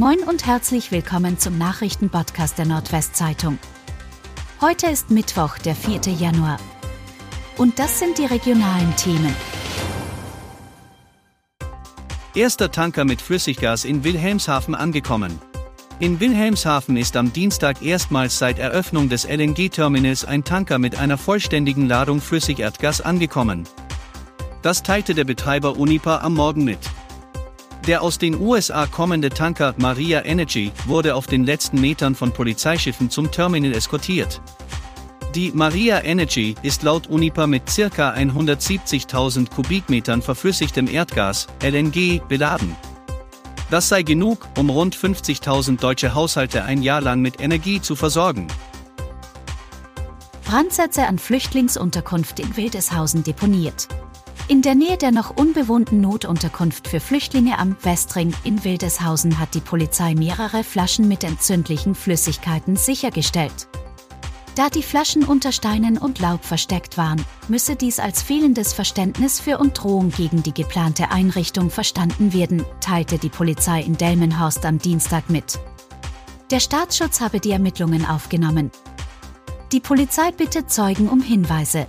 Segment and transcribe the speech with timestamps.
[0.00, 3.58] Moin und herzlich willkommen zum Nachrichtenpodcast der Nordwestzeitung.
[4.62, 6.14] Heute ist Mittwoch, der 4.
[6.14, 6.56] Januar.
[7.58, 9.36] Und das sind die regionalen Themen.
[12.34, 15.38] Erster Tanker mit Flüssiggas in Wilhelmshaven angekommen.
[15.98, 21.86] In Wilhelmshaven ist am Dienstag erstmals seit Eröffnung des LNG-Terminals ein Tanker mit einer vollständigen
[21.86, 23.68] Ladung Flüssigerdgas angekommen.
[24.62, 26.78] Das teilte der Betreiber Unipa am Morgen mit.
[27.90, 33.10] Der aus den USA kommende Tanker Maria Energy wurde auf den letzten Metern von Polizeischiffen
[33.10, 34.40] zum Terminal eskortiert.
[35.34, 38.12] Die Maria Energy ist laut Unipa mit ca.
[38.14, 42.76] 170.000 Kubikmetern verflüssigtem Erdgas, LNG, beladen.
[43.72, 48.46] Das sei genug, um rund 50.000 deutsche Haushalte ein Jahr lang mit Energie zu versorgen.
[50.44, 53.88] Brandsätze an Flüchtlingsunterkunft in Wildeshausen deponiert.
[54.48, 59.60] In der Nähe der noch unbewohnten Notunterkunft für Flüchtlinge am Westring in Wildeshausen hat die
[59.60, 63.68] Polizei mehrere Flaschen mit entzündlichen Flüssigkeiten sichergestellt.
[64.56, 69.58] Da die Flaschen unter Steinen und Laub versteckt waren, müsse dies als fehlendes Verständnis für
[69.58, 75.30] und Drohung gegen die geplante Einrichtung verstanden werden, teilte die Polizei in Delmenhorst am Dienstag
[75.30, 75.60] mit.
[76.50, 78.72] Der Staatsschutz habe die Ermittlungen aufgenommen.
[79.70, 81.86] Die Polizei bittet Zeugen um Hinweise,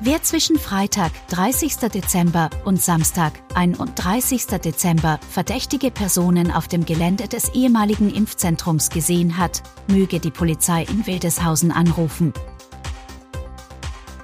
[0.00, 1.76] Wer zwischen Freitag, 30.
[1.76, 4.46] Dezember und Samstag, 31.
[4.46, 11.06] Dezember verdächtige Personen auf dem Gelände des ehemaligen Impfzentrums gesehen hat, möge die Polizei in
[11.06, 12.32] Wildeshausen anrufen.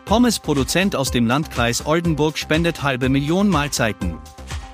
[0.07, 4.19] Pommes-Produzent aus dem Landkreis Oldenburg spendet halbe Million Mahlzeiten.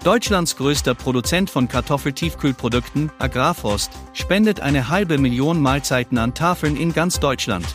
[0.03, 7.21] Deutschlands größter Produzent von Kartoffeltiefkühlprodukten, Agrarforst, spendet eine halbe Million Mahlzeiten an Tafeln in ganz
[7.21, 7.67] Deutschland.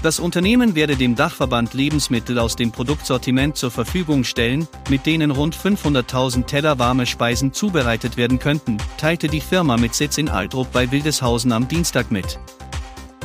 [0.00, 5.56] Das Unternehmen werde dem Dachverband Lebensmittel aus dem Produktsortiment zur Verfügung stellen, mit denen rund
[5.56, 10.92] 500.000 Teller warme Speisen zubereitet werden könnten, teilte die Firma mit Sitz in Altrup bei
[10.92, 12.38] Wildeshausen am Dienstag mit.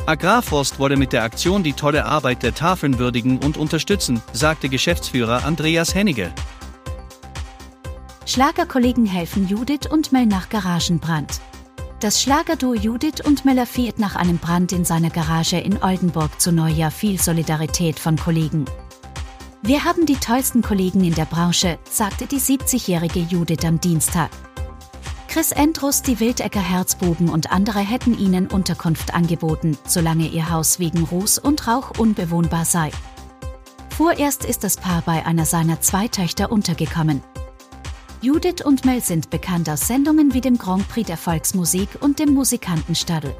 [0.06, 5.44] Agrarforst wolle mit der Aktion die tolle Arbeit der Tafeln würdigen und unterstützen, sagte Geschäftsführer
[5.44, 6.32] Andreas Hennige.
[8.26, 11.40] Schlagerkollegen helfen Judith und Mel nach Garagenbrand.
[12.04, 16.90] Das Schlagerduo Judith und fehlt nach einem Brand in seiner Garage in Oldenburg zu Neujahr
[16.90, 18.66] viel Solidarität von Kollegen.
[19.62, 24.28] Wir haben die tollsten Kollegen in der Branche, sagte die 70-jährige Judith am Dienstag.
[25.28, 31.04] Chris Endrus, die Wildecker Herzbuben und andere hätten ihnen Unterkunft angeboten, solange ihr Haus wegen
[31.04, 32.90] Ruß und Rauch unbewohnbar sei.
[33.96, 37.22] Vorerst ist das Paar bei einer seiner zwei Töchter untergekommen.
[38.24, 42.32] Judith und Mel sind bekannt aus Sendungen wie dem Grand Prix der Volksmusik und dem
[42.32, 43.36] Musikantenstadel.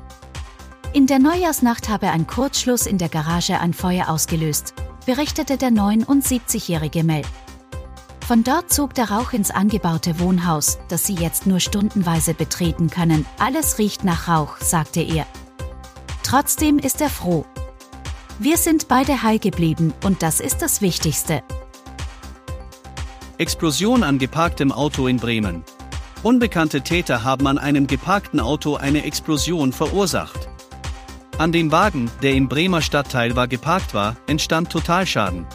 [0.93, 4.75] In der Neujahrsnacht habe ein Kurzschluss in der Garage ein Feuer ausgelöst,
[5.07, 7.23] berichtete der 79-jährige Mel.
[8.29, 13.25] Von dort zog der Rauch ins angebaute Wohnhaus, das sie jetzt nur stundenweise betreten können.
[13.39, 15.27] Alles riecht nach Rauch, sagte er.
[16.25, 17.47] Trotzdem ist er froh.
[18.39, 21.43] Wir sind beide heil geblieben und das ist das Wichtigste.
[23.37, 25.65] Explosion an geparktem Auto in Bremen.
[26.23, 30.49] Unbekannte Täter haben an einem geparkten Auto eine Explosion verursacht.
[31.37, 35.47] An dem Wagen, der im Bremer Stadtteil war geparkt war, entstand Totalschaden.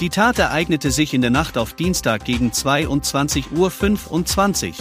[0.00, 4.74] Die Tat ereignete sich in der Nacht auf Dienstag gegen 22.25 Uhr.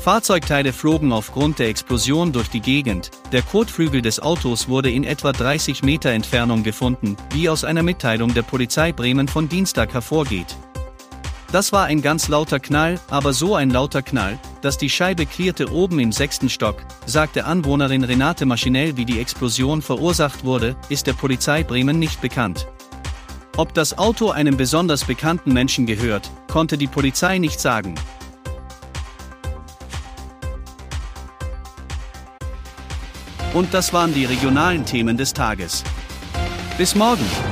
[0.00, 3.10] Fahrzeugteile flogen aufgrund der Explosion durch die Gegend.
[3.32, 8.32] Der Kotflügel des Autos wurde in etwa 30 Meter Entfernung gefunden, wie aus einer Mitteilung
[8.32, 10.56] der Polizei Bremen von Dienstag hervorgeht.
[11.52, 15.70] Das war ein ganz lauter Knall, aber so ein lauter Knall, dass die Scheibe klirrte
[15.70, 21.12] oben im sechsten Stock, sagte Anwohnerin Renate Maschinell, wie die Explosion verursacht wurde, ist der
[21.12, 22.66] Polizei Bremen nicht bekannt.
[23.58, 27.96] Ob das Auto einem besonders bekannten Menschen gehört, konnte die Polizei nicht sagen.
[33.52, 35.84] Und das waren die regionalen Themen des Tages.
[36.78, 37.51] Bis morgen!